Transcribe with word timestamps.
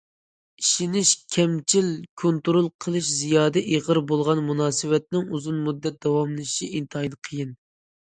ئىشىنىش 0.61 1.09
كەمچىل، 1.33 1.89
كونترول 2.21 2.69
قىلىش 2.85 3.09
زىيادە 3.17 3.63
ئېغىر 3.73 3.99
بولغان 4.13 4.41
مۇناسىۋەتنىڭ 4.47 5.29
ئۇزۇن 5.37 5.61
مۇددەت 5.67 6.01
داۋاملىشىشى 6.07 6.71
ئىنتايىن 6.81 7.15
قىيىن. 7.29 7.53